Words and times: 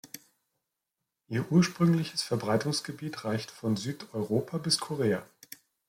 Ihr 1.27 1.51
ursprüngliches 1.51 2.23
Verbreitungsgebiet 2.23 3.23
reicht 3.23 3.51
von 3.51 3.77
Südeuropa 3.77 4.57
bis 4.57 4.79
Korea. 4.79 5.21